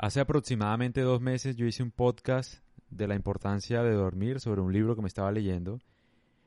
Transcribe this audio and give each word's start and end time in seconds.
Hace 0.00 0.20
aproximadamente 0.20 1.00
dos 1.00 1.20
meses 1.20 1.56
yo 1.56 1.66
hice 1.66 1.82
un 1.82 1.90
podcast 1.90 2.62
de 2.88 3.08
la 3.08 3.16
importancia 3.16 3.82
de 3.82 3.94
dormir 3.94 4.38
sobre 4.38 4.60
un 4.60 4.72
libro 4.72 4.94
que 4.94 5.02
me 5.02 5.08
estaba 5.08 5.32
leyendo 5.32 5.80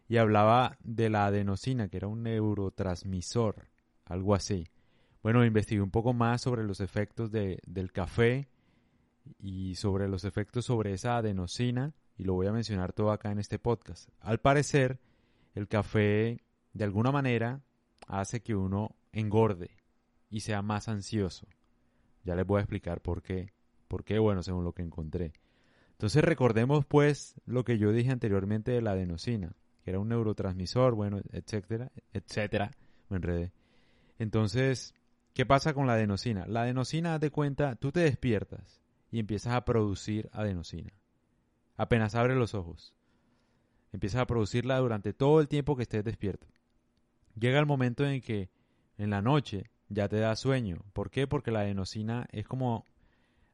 y 0.08 0.16
hablaba 0.18 0.78
de 0.86 1.10
la 1.10 1.26
adenosina, 1.26 1.90
que 1.90 1.98
era 1.98 2.08
un 2.08 2.24
neurotransmisor, 2.24 3.68
algo 4.06 4.36
así. 4.36 4.70
Bueno, 5.22 5.44
investigué 5.44 5.82
un 5.82 5.92
poco 5.92 6.14
más 6.14 6.40
sobre 6.40 6.64
los 6.64 6.80
efectos 6.80 7.30
de, 7.30 7.60
del 7.68 7.92
café 7.92 8.48
y 9.38 9.76
sobre 9.76 10.08
los 10.08 10.24
efectos 10.24 10.64
sobre 10.64 10.94
esa 10.94 11.18
adenosina 11.18 11.94
y 12.16 12.24
lo 12.24 12.36
voy 12.36 12.48
a 12.48 12.54
mencionar 12.54 12.94
todo 12.94 13.12
acá 13.12 13.34
en 13.34 13.40
este 13.40 13.60
podcast. 13.60 14.08
Al 14.22 14.40
parecer, 14.40 14.98
el 15.56 15.68
café 15.68 16.42
de 16.72 16.84
alguna 16.86 17.12
manera 17.12 17.60
hace 18.08 18.42
que 18.42 18.56
uno 18.56 18.96
engorde 19.12 19.72
y 20.30 20.40
sea 20.40 20.62
más 20.62 20.88
ansioso. 20.88 21.48
Ya 22.24 22.36
les 22.36 22.46
voy 22.46 22.60
a 22.60 22.62
explicar 22.62 23.02
por 23.02 23.22
qué. 23.22 23.54
¿Por 23.88 24.04
qué? 24.04 24.20
Bueno, 24.20 24.44
según 24.44 24.64
lo 24.64 24.74
que 24.74 24.84
encontré. 24.84 25.34
Entonces 25.94 26.24
recordemos 26.24 26.86
pues 26.86 27.36
lo 27.46 27.64
que 27.64 27.78
yo 27.78 27.92
dije 27.92 28.12
anteriormente 28.12 28.72
de 28.72 28.82
la 28.82 28.92
adenosina, 28.92 29.54
que 29.84 29.92
era 29.92 30.00
un 30.00 30.10
neurotransmisor, 30.10 30.96
bueno, 30.96 31.22
etcétera, 31.32 31.92
etcétera. 32.14 32.72
Me 33.10 33.18
enredé. 33.18 33.52
Entonces, 34.18 34.94
¿qué 35.34 35.46
pasa 35.46 35.74
con 35.74 35.88
la 35.88 35.94
adenosina? 35.94 36.46
La 36.48 36.62
adenosina, 36.62 37.20
de 37.20 37.32
cuenta, 37.32 37.76
tú 37.76 37.92
te 37.92 38.02
despiertas 38.02 38.82
y 39.12 39.20
empiezas 39.20 39.54
a 39.54 39.66
producir 39.66 40.30
adenosina. 40.32 40.92
Apenas 41.78 42.16
abres 42.16 42.38
los 42.38 42.54
ojos. 42.54 42.94
Empiezas 43.92 44.22
a 44.22 44.28
producirla 44.28 44.78
durante 44.78 45.14
todo 45.14 45.42
el 45.42 45.48
tiempo 45.48 45.76
que 45.76 45.84
estés 45.84 46.04
despierto. 46.04 46.48
Llega 47.36 47.60
el 47.60 47.66
momento 47.66 48.06
en 48.06 48.22
que 48.22 48.50
en 48.98 49.10
la 49.10 49.22
noche 49.22 49.71
ya 49.92 50.08
te 50.08 50.18
da 50.18 50.36
sueño. 50.36 50.84
¿Por 50.94 51.12
qué? 51.12 51.28
Porque 51.28 51.52
la 51.52 51.62
adenosina 51.62 52.28
es 52.32 52.48
como 52.48 52.86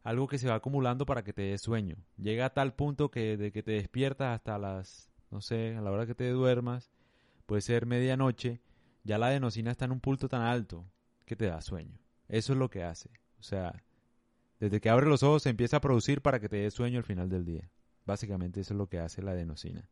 algo 0.04 0.28
que 0.28 0.38
se 0.38 0.48
va 0.48 0.56
acumulando 0.56 1.06
para 1.06 1.24
que 1.24 1.34
te 1.34 1.42
dé 1.42 1.58
sueño. 1.58 1.98
Llega 2.18 2.46
a 2.46 2.54
tal 2.54 2.76
punto 2.76 3.10
que 3.10 3.38
de 3.38 3.52
que 3.52 3.64
te 3.64 3.72
despiertas 3.72 4.36
hasta 4.36 4.58
las, 4.58 5.12
no 5.32 5.42
sé, 5.42 5.76
a 5.76 5.82
la 5.82 5.92
hora 5.92 6.06
que 6.06 6.16
te 6.16 6.30
duermas, 6.30 6.92
puede 7.46 7.62
ser 7.62 7.86
medianoche, 7.86 8.62
ya 9.04 9.18
la 9.18 9.28
adenosina 9.28 9.72
está 9.72 9.86
en 9.86 9.92
un 9.92 10.00
punto 10.00 10.30
tan 10.30 10.42
alto 10.42 10.86
que 11.26 11.36
te 11.36 11.48
da 11.48 11.60
sueño. 11.62 11.98
Eso 12.30 12.54
es 12.54 12.60
lo 12.60 12.70
que 12.70 12.84
hace. 12.84 13.10
O 13.40 13.44
sea, 13.44 13.84
desde 14.60 14.80
que 14.80 14.90
abre 14.90 15.08
los 15.08 15.24
ojos 15.24 15.44
se 15.44 15.50
empieza 15.50 15.78
a 15.78 15.82
producir 15.82 16.22
para 16.22 16.40
que 16.40 16.50
te 16.50 16.58
dé 16.58 16.72
sueño 16.72 17.00
al 17.00 17.04
final 17.04 17.30
del 17.30 17.46
día. 17.46 17.70
Básicamente 18.06 18.62
eso 18.62 18.74
es 18.74 18.78
lo 18.78 18.88
que 18.88 19.00
hace 19.00 19.22
la 19.22 19.32
adenosina. 19.32 19.90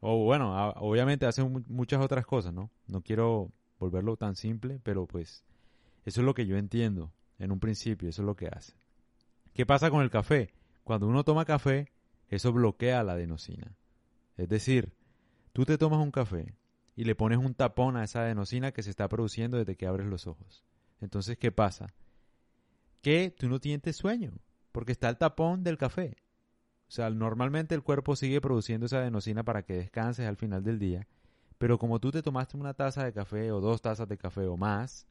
O 0.00 0.24
bueno, 0.24 0.70
obviamente 0.76 1.26
hace 1.26 1.42
muchas 1.42 2.00
otras 2.00 2.26
cosas, 2.26 2.52
¿no? 2.52 2.70
No 2.86 3.00
quiero 3.00 3.50
volverlo 3.78 4.16
tan 4.16 4.36
simple, 4.36 4.80
pero 4.82 5.06
pues 5.06 5.44
eso 6.04 6.20
es 6.20 6.24
lo 6.24 6.34
que 6.34 6.46
yo 6.46 6.56
entiendo 6.56 7.12
en 7.38 7.52
un 7.52 7.60
principio, 7.60 8.08
eso 8.08 8.22
es 8.22 8.26
lo 8.26 8.36
que 8.36 8.48
hace. 8.48 8.74
¿Qué 9.52 9.66
pasa 9.66 9.90
con 9.90 10.02
el 10.02 10.10
café? 10.10 10.52
Cuando 10.84 11.06
uno 11.08 11.24
toma 11.24 11.44
café, 11.44 11.90
eso 12.28 12.52
bloquea 12.52 13.02
la 13.02 13.12
adenosina. 13.12 13.76
Es 14.36 14.48
decir, 14.48 14.92
tú 15.52 15.64
te 15.64 15.78
tomas 15.78 15.98
un 15.98 16.10
café 16.10 16.54
y 16.94 17.04
le 17.04 17.14
pones 17.14 17.38
un 17.38 17.54
tapón 17.54 17.96
a 17.96 18.04
esa 18.04 18.22
adenosina 18.22 18.72
que 18.72 18.82
se 18.82 18.90
está 18.90 19.08
produciendo 19.08 19.58
desde 19.58 19.76
que 19.76 19.86
abres 19.86 20.06
los 20.06 20.26
ojos. 20.26 20.64
Entonces, 21.00 21.36
¿qué 21.38 21.52
pasa? 21.52 21.94
Que 23.02 23.30
tú 23.30 23.48
no 23.48 23.60
tienes 23.60 23.96
sueño, 23.96 24.32
porque 24.72 24.92
está 24.92 25.08
el 25.08 25.18
tapón 25.18 25.62
del 25.62 25.78
café. 25.78 26.16
O 26.88 26.90
sea, 26.90 27.10
normalmente 27.10 27.74
el 27.74 27.82
cuerpo 27.82 28.16
sigue 28.16 28.40
produciendo 28.40 28.86
esa 28.86 28.98
adenosina 28.98 29.42
para 29.42 29.62
que 29.62 29.74
descanses 29.74 30.26
al 30.26 30.36
final 30.36 30.62
del 30.62 30.78
día, 30.78 31.06
pero 31.58 31.78
como 31.78 32.00
tú 32.00 32.10
te 32.10 32.22
tomaste 32.22 32.56
una 32.56 32.74
taza 32.74 33.04
de 33.04 33.12
café 33.12 33.50
o 33.52 33.60
dos 33.60 33.82
tazas 33.82 34.08
de 34.08 34.18
café 34.18 34.46
o 34.46 34.56
más, 34.56 35.06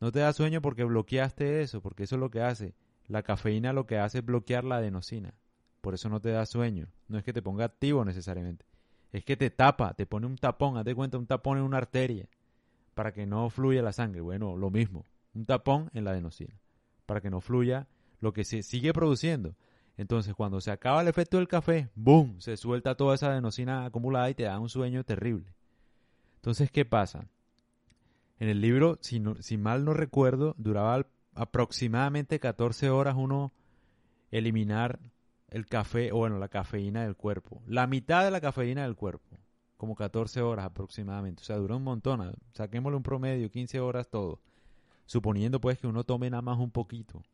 no 0.00 0.12
te 0.12 0.20
da 0.20 0.32
sueño 0.32 0.60
porque 0.60 0.84
bloqueaste 0.84 1.62
eso, 1.62 1.80
porque 1.80 2.04
eso 2.04 2.16
es 2.16 2.20
lo 2.20 2.30
que 2.30 2.42
hace. 2.42 2.74
La 3.06 3.22
cafeína 3.22 3.72
lo 3.72 3.86
que 3.86 3.98
hace 3.98 4.18
es 4.18 4.24
bloquear 4.24 4.64
la 4.64 4.76
adenosina. 4.76 5.34
Por 5.80 5.94
eso 5.94 6.08
no 6.08 6.20
te 6.20 6.30
da 6.30 6.44
sueño. 6.44 6.88
No 7.08 7.18
es 7.18 7.24
que 7.24 7.32
te 7.32 7.42
ponga 7.42 7.64
activo 7.64 8.04
necesariamente. 8.04 8.66
Es 9.12 9.24
que 9.24 9.36
te 9.36 9.50
tapa, 9.50 9.94
te 9.94 10.06
pone 10.06 10.26
un 10.26 10.36
tapón, 10.36 10.76
haz 10.76 10.84
de 10.84 10.94
cuenta 10.94 11.18
un 11.18 11.26
tapón 11.26 11.58
en 11.58 11.64
una 11.64 11.78
arteria 11.78 12.28
para 12.94 13.12
que 13.12 13.26
no 13.26 13.48
fluya 13.50 13.82
la 13.82 13.92
sangre. 13.92 14.20
Bueno, 14.20 14.56
lo 14.56 14.70
mismo, 14.70 15.06
un 15.34 15.46
tapón 15.46 15.90
en 15.94 16.04
la 16.04 16.10
adenosina 16.10 16.58
para 17.06 17.20
que 17.20 17.30
no 17.30 17.40
fluya 17.40 17.86
lo 18.20 18.32
que 18.32 18.44
se 18.44 18.62
sigue 18.62 18.92
produciendo. 18.92 19.54
Entonces, 19.96 20.34
cuando 20.34 20.60
se 20.60 20.70
acaba 20.70 21.00
el 21.00 21.08
efecto 21.08 21.38
del 21.38 21.48
café, 21.48 21.88
¡boom! 21.94 22.40
Se 22.40 22.56
suelta 22.56 22.96
toda 22.96 23.14
esa 23.14 23.28
adenosina 23.28 23.86
acumulada 23.86 24.28
y 24.28 24.34
te 24.34 24.42
da 24.42 24.58
un 24.58 24.68
sueño 24.68 25.04
terrible. 25.04 25.54
Entonces, 26.46 26.70
¿qué 26.70 26.84
pasa? 26.84 27.26
En 28.38 28.48
el 28.48 28.60
libro, 28.60 29.00
si, 29.00 29.20
si 29.40 29.56
mal 29.58 29.84
no 29.84 29.94
recuerdo, 29.94 30.54
duraba 30.58 31.04
aproximadamente 31.34 32.38
14 32.38 32.88
horas 32.88 33.16
uno 33.18 33.52
eliminar 34.30 35.00
el 35.48 35.66
café, 35.66 36.12
o 36.12 36.18
bueno, 36.18 36.38
la 36.38 36.46
cafeína 36.46 37.02
del 37.02 37.16
cuerpo. 37.16 37.64
La 37.66 37.88
mitad 37.88 38.24
de 38.24 38.30
la 38.30 38.40
cafeína 38.40 38.84
del 38.84 38.94
cuerpo. 38.94 39.36
Como 39.76 39.96
14 39.96 40.40
horas 40.40 40.66
aproximadamente. 40.66 41.42
O 41.42 41.44
sea, 41.44 41.56
dura 41.56 41.74
un 41.74 41.82
montón. 41.82 42.36
Saquémosle 42.52 42.96
un 42.96 43.02
promedio, 43.02 43.50
15 43.50 43.80
horas 43.80 44.08
todo. 44.08 44.38
Suponiendo 45.04 45.60
pues 45.60 45.80
que 45.80 45.88
uno 45.88 46.04
tome 46.04 46.30
nada 46.30 46.42
más 46.42 46.60
un 46.60 46.70
poquito 46.70 47.24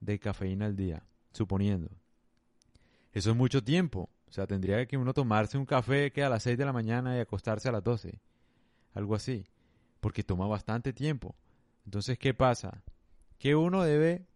de 0.00 0.18
cafeína 0.18 0.66
al 0.66 0.76
día. 0.76 1.02
Suponiendo. 1.32 1.88
Eso 3.14 3.30
es 3.30 3.36
mucho 3.36 3.64
tiempo. 3.64 4.10
O 4.28 4.32
sea, 4.32 4.46
tendría 4.46 4.84
que 4.84 4.98
uno 4.98 5.14
tomarse 5.14 5.56
un 5.56 5.64
café 5.64 6.12
que 6.12 6.22
a 6.22 6.28
las 6.28 6.42
6 6.42 6.58
de 6.58 6.66
la 6.66 6.74
mañana 6.74 7.16
y 7.16 7.20
acostarse 7.20 7.66
a 7.66 7.72
las 7.72 7.82
12. 7.82 8.20
Algo 8.94 9.14
así 9.14 9.46
porque 10.00 10.24
toma 10.24 10.46
bastante 10.46 10.92
tiempo. 10.92 11.36
Entonces, 11.84 12.18
¿qué 12.18 12.34
pasa? 12.34 12.82
Que 13.38 13.54
uno 13.54 13.82
debe 13.82 14.26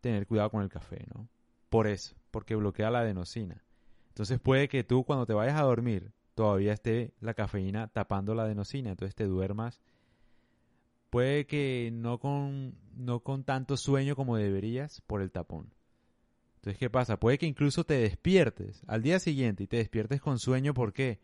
tener 0.00 0.26
cuidado 0.26 0.50
con 0.50 0.62
el 0.62 0.68
café, 0.68 1.04
¿no? 1.14 1.28
Por 1.68 1.86
eso, 1.86 2.16
porque 2.30 2.54
bloquea 2.54 2.90
la 2.90 3.00
adenosina. 3.00 3.64
Entonces 4.08 4.40
puede 4.40 4.68
que 4.68 4.84
tú 4.84 5.04
cuando 5.04 5.26
te 5.26 5.34
vayas 5.34 5.58
a 5.58 5.64
dormir 5.64 6.12
todavía 6.34 6.72
esté 6.72 7.14
la 7.20 7.34
cafeína 7.34 7.88
tapando 7.88 8.34
la 8.34 8.44
adenosina, 8.44 8.90
entonces 8.90 9.14
te 9.14 9.24
duermas. 9.24 9.80
Puede 11.10 11.46
que 11.46 11.90
no 11.92 12.18
con, 12.18 12.74
no 12.94 13.20
con 13.20 13.44
tanto 13.44 13.76
sueño 13.76 14.16
como 14.16 14.36
deberías 14.36 15.02
por 15.02 15.20
el 15.20 15.30
tapón. 15.30 15.72
Entonces, 16.56 16.78
¿qué 16.78 16.90
pasa? 16.90 17.18
Puede 17.18 17.38
que 17.38 17.46
incluso 17.46 17.84
te 17.84 17.94
despiertes 17.94 18.82
al 18.86 19.02
día 19.02 19.18
siguiente 19.18 19.64
y 19.64 19.66
te 19.66 19.78
despiertes 19.78 20.20
con 20.20 20.38
sueño. 20.38 20.74
¿Por 20.74 20.92
qué? 20.92 21.20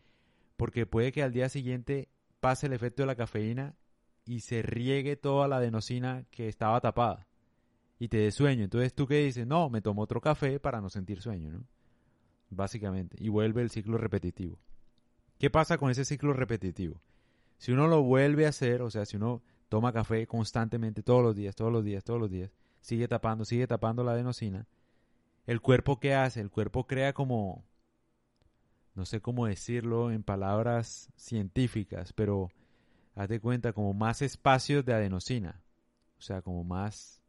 Porque 0.57 0.85
puede 0.85 1.13
que 1.13 1.23
al 1.23 1.33
día 1.33 1.49
siguiente 1.49 2.09
pase 2.41 2.67
el 2.67 2.73
efecto 2.73 3.03
de 3.03 3.07
la 3.07 3.17
cafeína 3.17 3.75
y 4.25 4.41
se 4.41 4.63
riegue 4.63 5.17
toda 5.17 5.49
la 5.49 5.57
adenosina 5.57 6.25
que 6.31 6.49
estaba 6.49 6.81
tapada 6.81 7.27
y 7.99 8.09
te 8.09 8.19
dé 8.19 8.31
sueño. 8.31 8.65
Entonces 8.65 8.95
tú 8.95 9.07
qué 9.07 9.25
dices, 9.25 9.47
no, 9.47 9.71
me 9.71 9.81
tomo 9.81 10.03
otro 10.03 10.21
café 10.21 10.61
para 10.61 10.81
no 10.81 10.89
sentir 10.89 11.21
sueño, 11.21 11.51
¿no? 11.51 11.65
Básicamente, 12.51 13.17
y 13.21 13.29
vuelve 13.29 13.63
el 13.63 13.71
ciclo 13.71 13.99
repetitivo. 13.99 14.59
¿Qué 15.39 15.51
pasa 15.51 15.79
con 15.79 15.91
ese 15.91 16.05
ciclo 16.05 16.33
repetitivo? 16.33 17.01
Si 17.59 17.73
uno 17.73 17.89
lo 17.89 18.03
vuelve 18.03 18.47
a 18.47 18.51
hacer, 18.51 18.83
o 18.83 18.91
sea, 18.91 19.05
si 19.05 19.17
uno 19.17 19.43
toma 19.69 19.93
café 19.93 20.27
constantemente 20.27 21.03
todos 21.03 21.23
los 21.23 21.37
días, 21.37 21.55
todos 21.55 21.73
los 21.73 21.85
días, 21.85 22.05
todos 22.05 22.21
los 22.21 22.31
días, 22.31 22.51
sigue 22.81 23.07
tapando, 23.07 23.45
sigue 23.45 23.67
tapando 23.67 24.03
la 24.03 24.13
adenosina, 24.13 24.67
el 25.47 25.61
cuerpo 25.61 25.99
qué 25.99 26.15
hace? 26.15 26.41
El 26.41 26.51
cuerpo 26.51 26.87
crea 26.87 27.13
como 27.13 27.65
no 28.99 29.07
sé 29.07 29.21
cómo 29.21 29.47
decirlo 29.47 30.11
en 30.11 30.25
palabras 30.25 31.13
científicas, 31.17 32.13
pero 32.13 32.51
haz 33.15 33.29
de 33.29 33.39
cuenta 33.39 33.73
como 33.73 33.95
más 33.95 34.23
espacios 34.23 34.85
de 34.85 34.93
adenosina. 34.93 35.63
O 36.19 36.21
sea, 36.23 36.43
como 36.43 36.65
más... 36.65 37.23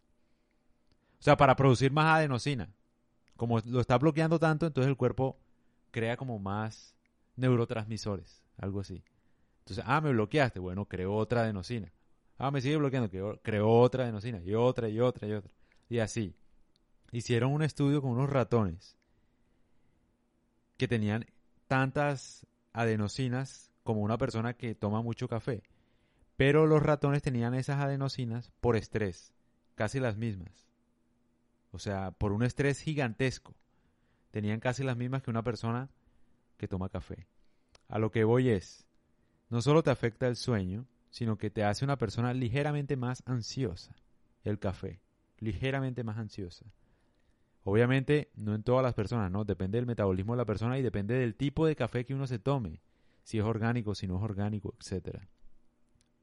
O 1.19 1.21
sea, 1.21 1.37
para 1.37 1.55
producir 1.55 1.91
más 1.91 2.17
adenosina. 2.17 2.73
Como 3.37 3.59
lo 3.59 3.81
está 3.81 3.99
bloqueando 3.99 4.39
tanto, 4.39 4.65
entonces 4.65 4.89
el 4.89 4.97
cuerpo 4.97 5.37
crea 5.91 6.17
como 6.17 6.39
más 6.39 6.95
neurotransmisores, 7.35 8.43
algo 8.57 8.79
así. 8.79 9.03
Entonces, 9.59 9.85
ah, 9.87 10.01
me 10.01 10.11
bloqueaste, 10.11 10.59
bueno, 10.59 10.85
creo 10.85 11.13
otra 11.15 11.41
adenosina. 11.41 11.93
Ah, 12.39 12.49
me 12.49 12.61
sigue 12.61 12.77
bloqueando, 12.77 13.39
creo 13.43 13.69
otra 13.69 14.05
adenosina, 14.05 14.41
y 14.43 14.55
otra, 14.55 14.89
y 14.89 14.99
otra, 14.99 15.27
y 15.27 15.33
otra. 15.33 15.51
Y 15.87 15.99
así. 15.99 16.35
Hicieron 17.11 17.51
un 17.51 17.61
estudio 17.61 18.01
con 18.01 18.09
unos 18.09 18.29
ratones 18.31 18.97
que 20.77 20.87
tenían 20.87 21.27
tantas 21.69 22.47
adenosinas 22.73 23.71
como 23.83 24.01
una 24.01 24.17
persona 24.17 24.55
que 24.55 24.73
toma 24.75 25.03
mucho 25.03 25.29
café. 25.29 25.61
Pero 26.35 26.65
los 26.65 26.81
ratones 26.81 27.21
tenían 27.21 27.53
esas 27.53 27.79
adenosinas 27.79 28.51
por 28.59 28.75
estrés, 28.75 29.33
casi 29.75 29.99
las 29.99 30.17
mismas. 30.17 30.67
O 31.71 31.77
sea, 31.77 32.11
por 32.11 32.31
un 32.31 32.43
estrés 32.43 32.79
gigantesco. 32.79 33.53
Tenían 34.31 34.59
casi 34.59 34.83
las 34.83 34.97
mismas 34.97 35.21
que 35.21 35.29
una 35.29 35.43
persona 35.43 35.89
que 36.57 36.67
toma 36.67 36.89
café. 36.89 37.27
A 37.87 37.99
lo 37.99 38.11
que 38.11 38.23
voy 38.23 38.49
es, 38.49 38.87
no 39.49 39.61
solo 39.61 39.83
te 39.83 39.91
afecta 39.91 40.27
el 40.27 40.37
sueño, 40.37 40.87
sino 41.11 41.37
que 41.37 41.51
te 41.51 41.63
hace 41.63 41.85
una 41.85 41.97
persona 41.97 42.33
ligeramente 42.33 42.97
más 42.97 43.21
ansiosa, 43.27 43.93
el 44.43 44.57
café, 44.57 45.01
ligeramente 45.37 46.03
más 46.03 46.17
ansiosa. 46.17 46.65
Obviamente, 47.69 48.31
no 48.35 48.55
en 48.55 48.63
todas 48.63 48.83
las 48.83 48.95
personas, 48.95 49.31
¿no? 49.31 49.45
Depende 49.45 49.77
del 49.77 49.85
metabolismo 49.85 50.33
de 50.33 50.37
la 50.37 50.45
persona 50.45 50.79
y 50.79 50.81
depende 50.81 51.13
del 51.13 51.35
tipo 51.35 51.67
de 51.67 51.75
café 51.75 52.03
que 52.03 52.15
uno 52.15 52.25
se 52.25 52.39
tome. 52.39 52.81
Si 53.23 53.37
es 53.37 53.43
orgánico, 53.43 53.93
si 53.93 54.07
no 54.07 54.17
es 54.17 54.23
orgánico, 54.23 54.73
etcétera. 54.79 55.27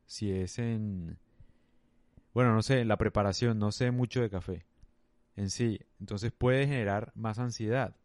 Si 0.07 0.33
es 0.33 0.59
en... 0.59 1.19
Bueno, 2.35 2.53
no 2.53 2.63
sé, 2.63 2.85
la 2.85 2.97
preparación, 2.97 3.61
no 3.61 3.71
sé 3.71 3.93
mucho 3.93 4.21
de 4.21 4.29
café. 4.31 4.67
en 5.37 5.51
sí. 5.51 5.81
Entonces 6.01 6.33
puede 6.33 6.67
generar 6.67 7.13
más 7.15 7.39
ansiedad, 7.39 7.97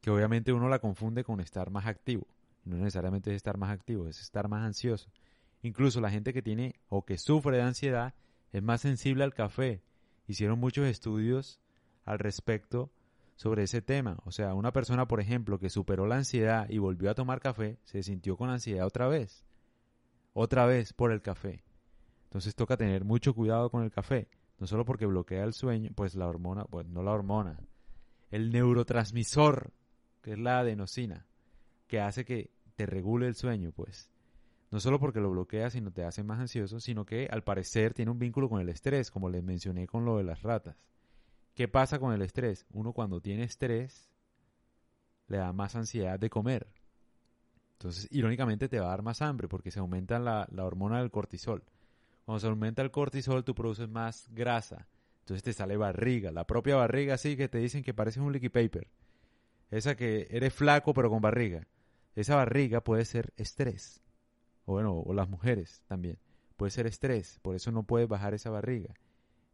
que 0.00 0.10
obviamente 0.10 0.52
uno 0.52 0.68
la 0.68 0.78
confunde 0.78 1.24
con 1.24 1.40
estar 1.40 1.70
más 1.70 1.86
activo. 1.86 2.28
No 2.64 2.76
necesariamente 2.76 3.30
es 3.30 3.36
estar 3.36 3.58
más 3.58 3.70
activo, 3.70 4.06
es 4.06 4.20
estar 4.20 4.48
más 4.48 4.64
ansioso. 4.64 5.10
Incluso 5.62 6.00
la 6.00 6.10
gente 6.10 6.32
que 6.32 6.42
tiene 6.42 6.76
o 6.88 7.04
que 7.04 7.18
sufre 7.18 7.56
de 7.56 7.62
ansiedad 7.64 8.14
es 8.52 8.62
más 8.62 8.82
sensible 8.82 9.24
al 9.24 9.34
café. 9.34 9.82
Hicieron 10.28 10.60
muchos 10.60 10.86
estudios 10.86 11.60
al 12.06 12.18
respecto 12.18 12.90
sobre 13.34 13.64
ese 13.64 13.82
tema. 13.82 14.18
O 14.24 14.32
sea, 14.32 14.54
una 14.54 14.72
persona, 14.72 15.06
por 15.06 15.20
ejemplo, 15.20 15.58
que 15.58 15.68
superó 15.68 16.06
la 16.06 16.16
ansiedad 16.16 16.68
y 16.70 16.78
volvió 16.78 17.10
a 17.10 17.14
tomar 17.14 17.40
café, 17.40 17.78
se 17.84 18.02
sintió 18.02 18.36
con 18.36 18.48
ansiedad 18.48 18.86
otra 18.86 19.08
vez. 19.08 19.44
Otra 20.32 20.64
vez 20.64 20.94
por 20.94 21.12
el 21.12 21.20
café. 21.20 21.62
Entonces 22.24 22.54
toca 22.54 22.76
tener 22.76 23.04
mucho 23.04 23.34
cuidado 23.34 23.70
con 23.70 23.82
el 23.82 23.90
café. 23.90 24.28
No 24.58 24.66
solo 24.66 24.84
porque 24.84 25.04
bloquea 25.04 25.44
el 25.44 25.52
sueño, 25.52 25.90
pues 25.94 26.14
la 26.14 26.26
hormona, 26.26 26.64
pues 26.64 26.86
no 26.86 27.02
la 27.02 27.12
hormona, 27.12 27.58
el 28.30 28.50
neurotransmisor, 28.50 29.70
que 30.22 30.32
es 30.32 30.38
la 30.38 30.60
adenosina, 30.60 31.26
que 31.86 32.00
hace 32.00 32.24
que 32.24 32.50
te 32.74 32.86
regule 32.86 33.26
el 33.26 33.34
sueño, 33.34 33.72
pues. 33.72 34.10
No 34.70 34.80
solo 34.80 34.98
porque 34.98 35.20
lo 35.20 35.30
bloquea, 35.30 35.70
sino 35.70 35.92
te 35.92 36.04
hace 36.04 36.22
más 36.22 36.40
ansioso, 36.40 36.80
sino 36.80 37.04
que 37.04 37.28
al 37.30 37.44
parecer 37.44 37.94
tiene 37.94 38.10
un 38.10 38.18
vínculo 38.18 38.48
con 38.48 38.60
el 38.60 38.68
estrés, 38.68 39.10
como 39.10 39.28
les 39.30 39.42
mencioné 39.42 39.86
con 39.86 40.04
lo 40.04 40.16
de 40.16 40.24
las 40.24 40.42
ratas. 40.42 40.76
¿Qué 41.56 41.68
pasa 41.68 41.98
con 41.98 42.12
el 42.12 42.20
estrés? 42.20 42.66
Uno 42.70 42.92
cuando 42.92 43.22
tiene 43.22 43.44
estrés 43.44 44.10
le 45.26 45.38
da 45.38 45.54
más 45.54 45.74
ansiedad 45.74 46.20
de 46.20 46.28
comer. 46.28 46.66
Entonces, 47.72 48.08
irónicamente 48.10 48.68
te 48.68 48.78
va 48.78 48.88
a 48.88 48.90
dar 48.90 49.02
más 49.02 49.22
hambre 49.22 49.48
porque 49.48 49.70
se 49.70 49.78
aumenta 49.80 50.18
la, 50.18 50.46
la 50.52 50.66
hormona 50.66 50.98
del 51.00 51.10
cortisol. 51.10 51.64
Cuando 52.26 52.40
se 52.40 52.46
aumenta 52.46 52.82
el 52.82 52.90
cortisol, 52.90 53.42
tú 53.42 53.54
produces 53.54 53.88
más 53.88 54.28
grasa. 54.32 54.86
Entonces 55.20 55.42
te 55.42 55.54
sale 55.54 55.78
barriga. 55.78 56.30
La 56.30 56.46
propia 56.46 56.76
barriga, 56.76 57.14
así 57.14 57.38
que 57.38 57.48
te 57.48 57.56
dicen 57.56 57.82
que 57.82 57.94
pareces 57.94 58.22
un 58.22 58.34
liquid 58.34 58.50
paper. 58.50 58.88
Esa 59.70 59.96
que 59.96 60.28
eres 60.30 60.52
flaco 60.52 60.92
pero 60.92 61.08
con 61.08 61.22
barriga. 61.22 61.66
Esa 62.14 62.36
barriga 62.36 62.84
puede 62.84 63.06
ser 63.06 63.32
estrés. 63.38 64.02
O 64.66 64.74
bueno, 64.74 64.92
o 64.92 65.14
las 65.14 65.30
mujeres 65.30 65.82
también. 65.86 66.18
Puede 66.58 66.70
ser 66.70 66.86
estrés. 66.86 67.38
Por 67.40 67.56
eso 67.56 67.72
no 67.72 67.84
puedes 67.84 68.08
bajar 68.08 68.34
esa 68.34 68.50
barriga. 68.50 68.92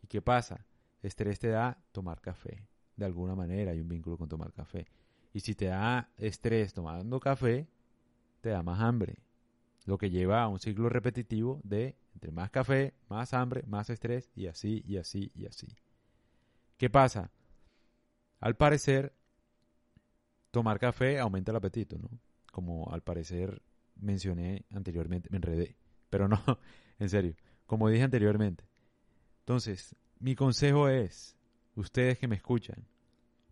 ¿Y 0.03 0.09
qué 0.09 0.21
pasa? 0.21 0.67
Estrés 1.03 1.39
te 1.39 1.49
da 1.49 1.79
tomar 1.93 2.21
café. 2.21 2.67
De 2.97 3.05
alguna 3.05 3.35
manera 3.35 3.73
hay 3.73 3.81
un 3.81 3.89
vínculo 3.89 4.17
con 4.17 4.29
tomar 4.29 4.53
café. 4.53 4.87
Y 5.33 5.41
si 5.41 5.55
te 5.55 5.67
da 5.67 6.11
estrés 6.17 6.73
tomando 6.73 7.19
café, 7.19 7.67
te 8.41 8.51
da 8.51 8.63
más 8.63 8.81
hambre. 8.81 9.19
Lo 9.85 9.99
que 9.99 10.11
lleva 10.11 10.43
a 10.43 10.49
un 10.49 10.61
ciclo 10.61 10.89
repetitivo 10.89 11.61
de 11.65 11.97
entre 12.15 12.31
más 12.31 12.51
café, 12.51 12.95
más 13.09 13.35
hambre, 13.35 13.65
más 13.67 13.91
estrés 13.91 14.31
y 14.35 14.47
así 14.47 14.83
y 14.87 14.99
así 14.99 15.33
y 15.35 15.47
así. 15.47 15.67
¿Qué 16.77 16.91
pasa? 16.91 17.31
Al 18.41 18.57
parecer, 18.57 19.13
tomar 20.51 20.79
café 20.79 21.19
aumenta 21.19 21.51
el 21.51 21.57
apetito, 21.57 21.99
¿no? 21.99 22.11
Como 22.53 22.93
al 22.93 23.03
parecer 23.03 23.63
mencioné 23.97 24.67
anteriormente, 24.73 25.29
me 25.31 25.39
enredé, 25.39 25.77
pero 26.11 26.29
no, 26.29 26.41
en 26.99 27.09
serio, 27.09 27.35
como 27.67 27.89
dije 27.89 28.05
anteriormente. 28.05 28.65
Entonces, 29.41 29.97
mi 30.23 30.35
consejo 30.35 30.89
es, 30.89 31.37
ustedes 31.75 32.19
que 32.19 32.29
me 32.29 32.37
escuchan, 32.37 32.87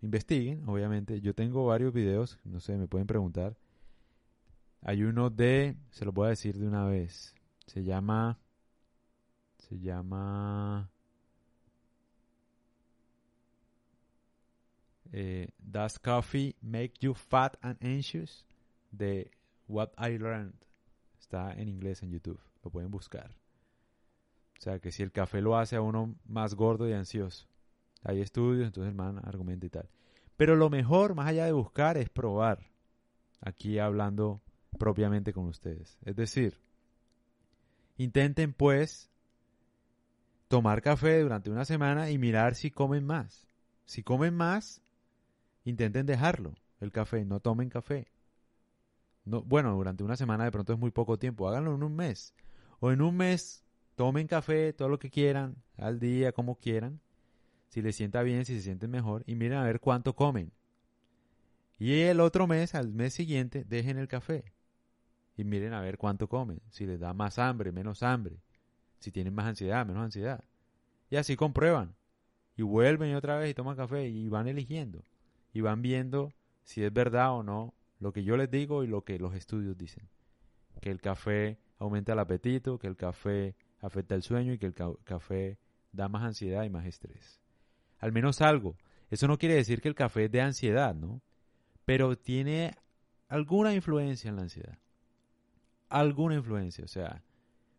investiguen, 0.01 0.67
obviamente, 0.69 1.21
yo 1.21 1.35
tengo 1.35 1.67
varios 1.67 1.93
videos, 1.93 2.39
no 2.45 2.61
sé, 2.61 2.79
me 2.79 2.89
pueden 2.89 3.07
preguntar. 3.07 3.57
Hay 4.81 5.03
uno 5.03 5.29
de, 5.29 5.77
se 5.91 6.07
lo 6.07 6.13
voy 6.13 6.27
a 6.27 6.31
decir 6.31 6.59
de 6.59 6.67
una 6.67 6.87
vez, 6.87 7.35
se 7.67 7.85
llama 7.85 8.39
se 9.71 9.79
llama... 9.79 10.91
Eh, 15.13 15.49
Does 15.59 15.99
Coffee 15.99 16.57
Make 16.61 16.95
You 17.01 17.15
Fat 17.15 17.57
and 17.63 17.79
Anxious? 17.83 18.47
De 18.91 19.31
What 19.69 19.93
I 19.97 20.19
Learned. 20.19 20.55
Está 21.19 21.53
en 21.53 21.69
inglés 21.69 22.03
en 22.03 22.11
YouTube. 22.11 22.41
Lo 22.65 22.71
pueden 22.71 22.91
buscar. 22.91 23.40
O 24.61 24.63
sea, 24.63 24.79
que 24.79 24.93
si 24.93 25.03
el 25.03 25.11
café 25.11 25.41
lo 25.41 25.57
hace 25.57 25.77
a 25.77 25.81
uno 25.81 26.15
más 26.27 26.55
gordo 26.55 26.87
y 26.87 26.93
ansioso. 26.93 27.47
Hay 28.05 28.21
estudios, 28.21 28.67
entonces 28.67 28.91
el 28.91 28.95
man 28.95 29.19
argumenta 29.25 29.65
y 29.65 29.71
tal. 29.71 29.89
Pero 30.37 30.55
lo 30.55 30.69
mejor, 30.69 31.15
más 31.15 31.29
allá 31.29 31.47
de 31.47 31.53
buscar, 31.53 31.97
es 31.97 32.11
probar. 32.11 32.67
Aquí 33.41 33.79
hablando 33.79 34.43
propiamente 34.79 35.33
con 35.33 35.47
ustedes. 35.47 35.99
Es 36.05 36.15
decir, 36.15 36.61
intenten 37.97 38.53
pues 38.53 39.11
tomar 40.49 40.83
café 40.83 41.21
durante 41.21 41.49
una 41.49 41.65
semana 41.65 42.11
y 42.11 42.19
mirar 42.19 42.55
si 42.55 42.71
comen 42.71 43.07
más. 43.07 43.49
Si 43.87 44.03
comen 44.03 44.35
más, 44.35 44.83
intenten 45.65 46.05
dejarlo, 46.05 46.53
el 46.81 46.93
café, 46.93 47.25
no 47.25 47.41
tomen 47.41 47.71
café. 47.71 48.09
No, 49.25 49.43
bueno, 49.43 49.75
durante 49.75 50.05
una 50.05 50.17
semana 50.17 50.45
de 50.45 50.53
pronto 50.53 50.75
es 50.75 50.79
muy 50.79 50.91
poco 50.91 51.19
tiempo, 51.19 51.49
háganlo 51.49 51.75
en 51.75 51.83
un 51.83 51.97
mes. 51.97 52.35
O 52.79 52.91
en 52.91 53.01
un 53.01 53.17
mes, 53.17 53.65
tomen 53.95 54.27
café, 54.27 54.73
todo 54.73 54.89
lo 54.89 54.99
que 54.99 55.11
quieran, 55.11 55.57
al 55.77 56.01
día, 56.01 56.33
como 56.33 56.57
quieran. 56.57 57.01
Si 57.69 57.83
les 57.83 57.97
sienta 57.97 58.23
bien, 58.23 58.45
si 58.45 58.57
se 58.57 58.63
sienten 58.63 58.91
mejor, 58.91 59.23
y 59.27 59.35
miren 59.35 59.59
a 59.59 59.65
ver 59.65 59.81
cuánto 59.81 60.15
comen. 60.15 60.53
Y 61.79 62.01
el 62.01 62.21
otro 62.21 62.47
mes, 62.47 62.75
al 62.75 62.93
mes 62.93 63.15
siguiente, 63.15 63.65
dejen 63.65 63.99
el 63.99 64.09
café. 64.09 64.45
Y 65.37 65.45
miren 65.45 65.73
a 65.73 65.81
ver 65.81 65.97
cuánto 65.97 66.29
comen. 66.29 66.61
Si 66.71 66.87
les 66.87 67.01
da 67.01 67.15
más 67.15 67.39
hambre, 67.39 67.73
menos 67.73 68.03
hambre 68.03 68.41
si 69.01 69.11
tienen 69.11 69.35
más 69.35 69.47
ansiedad, 69.47 69.85
menos 69.85 70.05
ansiedad. 70.05 70.45
Y 71.09 71.17
así 71.17 71.35
comprueban. 71.35 71.97
Y 72.57 72.63
vuelven 72.63 73.15
otra 73.15 73.37
vez 73.39 73.51
y 73.51 73.55
toman 73.55 73.77
café 73.77 74.07
y 74.07 74.29
van 74.29 74.47
eligiendo. 74.47 75.05
Y 75.53 75.63
van 75.63 75.83
viendo 75.83 76.33
si 76.63 76.85
es 76.85 76.93
verdad 76.93 77.33
o 77.33 77.43
no 77.43 77.75
lo 77.99 78.13
que 78.13 78.23
yo 78.23 78.37
les 78.37 78.51
digo 78.51 78.85
y 78.85 78.87
lo 78.87 79.03
que 79.03 79.19
los 79.19 79.35
estudios 79.35 79.77
dicen. 79.77 80.09
Que 80.81 80.91
el 80.91 81.01
café 81.01 81.59
aumenta 81.79 82.13
el 82.13 82.19
apetito, 82.19 82.79
que 82.79 82.87
el 82.87 82.97
café 82.97 83.57
afecta 83.81 84.15
el 84.15 84.23
sueño 84.23 84.53
y 84.53 84.59
que 84.59 84.67
el 84.67 84.75
café 85.05 85.59
da 85.93 86.09
más 86.09 86.23
ansiedad 86.23 86.65
y 86.65 86.71
más 86.71 86.87
estrés. 86.87 87.41
Al 87.99 88.13
menos 88.13 88.41
algo. 88.41 88.77
Eso 89.11 89.27
no 89.27 89.39
quiere 89.39 89.55
decir 89.55 89.81
que 89.81 89.89
el 89.89 89.95
café 89.95 90.29
dé 90.29 90.41
ansiedad, 90.41 90.95
¿no? 90.95 91.21
Pero 91.85 92.17
tiene 92.17 92.77
alguna 93.29 93.75
influencia 93.75 94.29
en 94.29 94.37
la 94.37 94.43
ansiedad. 94.43 94.79
Alguna 95.89 96.37
influencia. 96.37 96.85
O 96.85 96.89
sea, 96.89 97.23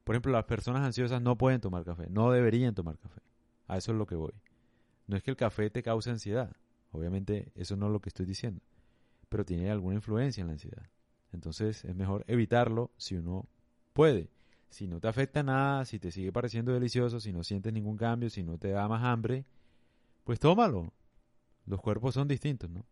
por 0.03 0.15
ejemplo, 0.15 0.31
las 0.31 0.45
personas 0.45 0.81
ansiosas 0.81 1.21
no 1.21 1.37
pueden 1.37 1.61
tomar 1.61 1.85
café, 1.85 2.07
no 2.09 2.31
deberían 2.31 2.75
tomar 2.75 2.97
café. 2.97 3.21
A 3.67 3.77
eso 3.77 3.91
es 3.91 3.97
lo 3.97 4.05
que 4.05 4.15
voy. 4.15 4.33
No 5.07 5.15
es 5.15 5.23
que 5.23 5.31
el 5.31 5.37
café 5.37 5.69
te 5.69 5.83
cause 5.83 6.09
ansiedad, 6.09 6.55
obviamente 6.91 7.51
eso 7.55 7.75
no 7.75 7.87
es 7.87 7.91
lo 7.93 8.01
que 8.01 8.09
estoy 8.09 8.25
diciendo, 8.25 8.61
pero 9.29 9.45
tiene 9.45 9.69
alguna 9.69 9.95
influencia 9.95 10.41
en 10.41 10.47
la 10.47 10.53
ansiedad. 10.53 10.89
Entonces 11.31 11.85
es 11.85 11.95
mejor 11.95 12.23
evitarlo 12.27 12.91
si 12.97 13.15
uno 13.15 13.47
puede. 13.93 14.29
Si 14.71 14.87
no 14.87 15.01
te 15.01 15.09
afecta 15.09 15.43
nada, 15.43 15.83
si 15.83 15.99
te 15.99 16.11
sigue 16.11 16.31
pareciendo 16.31 16.71
delicioso, 16.71 17.19
si 17.19 17.33
no 17.33 17.43
sientes 17.43 17.73
ningún 17.73 17.97
cambio, 17.97 18.29
si 18.29 18.41
no 18.41 18.57
te 18.57 18.71
da 18.71 18.87
más 18.87 19.03
hambre, 19.03 19.45
pues 20.23 20.39
tómalo. 20.39 20.93
Los 21.65 21.81
cuerpos 21.81 22.15
son 22.15 22.27
distintos, 22.27 22.69
¿no? 22.69 22.85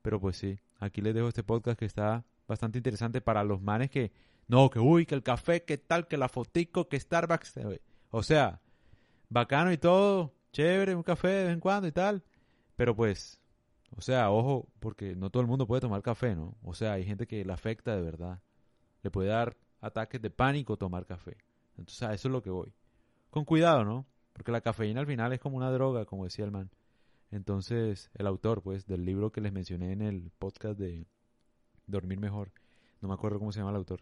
Pero 0.00 0.18
pues 0.20 0.38
sí, 0.38 0.58
aquí 0.80 1.02
les 1.02 1.14
dejo 1.14 1.28
este 1.28 1.42
podcast 1.42 1.78
que 1.78 1.84
está 1.84 2.24
bastante 2.46 2.78
interesante 2.78 3.20
para 3.20 3.44
los 3.44 3.60
manes 3.60 3.90
que 3.90 4.10
no, 4.48 4.70
que 4.70 4.78
uy, 4.78 5.04
que 5.04 5.14
el 5.14 5.22
café, 5.22 5.64
que 5.64 5.76
tal, 5.76 6.08
que 6.08 6.16
la 6.16 6.30
fotico, 6.30 6.88
que 6.88 6.98
Starbucks. 6.98 7.58
Eh, 7.58 7.82
o 8.10 8.22
sea, 8.22 8.62
bacano 9.28 9.70
y 9.70 9.76
todo, 9.76 10.32
chévere, 10.52 10.94
un 10.94 11.02
café 11.02 11.28
de 11.28 11.44
vez 11.44 11.52
en 11.52 11.60
cuando 11.60 11.86
y 11.86 11.92
tal. 11.92 12.24
Pero 12.74 12.96
pues, 12.96 13.38
o 13.94 14.00
sea, 14.00 14.30
ojo, 14.30 14.66
porque 14.80 15.14
no 15.14 15.28
todo 15.28 15.42
el 15.42 15.46
mundo 15.46 15.66
puede 15.66 15.82
tomar 15.82 16.00
café, 16.00 16.34
¿no? 16.34 16.56
O 16.62 16.72
sea, 16.72 16.94
hay 16.94 17.04
gente 17.04 17.26
que 17.26 17.44
le 17.44 17.52
afecta 17.52 17.94
de 17.94 18.00
verdad. 18.00 18.40
Le 19.02 19.10
puede 19.10 19.28
dar 19.28 19.58
ataques 19.80 20.20
de 20.20 20.30
pánico 20.30 20.76
tomar 20.76 21.06
café. 21.06 21.36
Entonces, 21.76 22.02
a 22.02 22.14
eso 22.14 22.28
es 22.28 22.32
lo 22.32 22.42
que 22.42 22.50
voy. 22.50 22.72
Con 23.30 23.44
cuidado, 23.44 23.84
¿no? 23.84 24.06
Porque 24.32 24.52
la 24.52 24.60
cafeína 24.60 25.00
al 25.00 25.06
final 25.06 25.32
es 25.32 25.40
como 25.40 25.56
una 25.56 25.70
droga, 25.70 26.04
como 26.04 26.24
decía 26.24 26.44
el 26.44 26.50
man. 26.50 26.70
Entonces, 27.30 28.10
el 28.14 28.26
autor, 28.26 28.62
pues, 28.62 28.86
del 28.86 29.04
libro 29.04 29.32
que 29.32 29.40
les 29.40 29.52
mencioné 29.52 29.92
en 29.92 30.02
el 30.02 30.30
podcast 30.38 30.78
de 30.78 31.06
Dormir 31.86 32.18
Mejor, 32.18 32.52
no 33.00 33.08
me 33.08 33.14
acuerdo 33.14 33.38
cómo 33.38 33.52
se 33.52 33.60
llama 33.60 33.70
el 33.70 33.76
autor, 33.76 34.00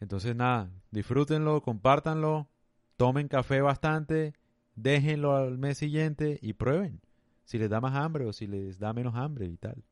entonces 0.00 0.36
nada, 0.36 0.70
disfrútenlo, 0.90 1.60
compártanlo, 1.62 2.48
tomen 2.96 3.28
café 3.28 3.60
bastante, 3.60 4.34
déjenlo 4.76 5.34
al 5.34 5.58
mes 5.58 5.78
siguiente 5.78 6.38
y 6.40 6.52
prueben 6.52 7.00
si 7.44 7.58
les 7.58 7.70
da 7.70 7.80
más 7.80 7.94
hambre 7.94 8.26
o 8.26 8.32
si 8.32 8.46
les 8.46 8.78
da 8.78 8.92
menos 8.92 9.14
hambre 9.14 9.46
y 9.46 9.56
tal, 9.56 9.82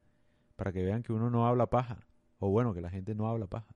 para 0.57 0.73
que 0.73 0.85
vean 0.85 1.03
que 1.03 1.13
uno 1.13 1.31
no 1.31 1.47
habla 1.47 1.67
paja, 1.71 2.07
o 2.39 2.51
bueno, 2.51 2.75
que 2.75 2.81
la 2.81 2.91
gente 2.91 3.15
no 3.15 3.29
habla 3.29 3.47
paja. 3.47 3.75